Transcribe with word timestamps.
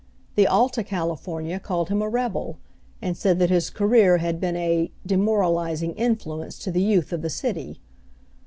The 0.33 0.47
Alta 0.47 0.83
California 0.83 1.59
called 1.59 1.89
him 1.89 2.01
a 2.01 2.09
rebel, 2.09 2.57
and 3.03 3.15
said 3.15 3.37
that 3.37 3.51
his 3.51 3.69
career 3.69 4.17
had 4.17 4.39
been 4.41 4.55
"a 4.55 4.89
demoralizing 5.05 5.93
influence 5.93 6.57
to 6.63 6.71
the 6.71 6.81
youth 6.81 7.13
of 7.13 7.21
the 7.21 7.29
city." 7.29 7.79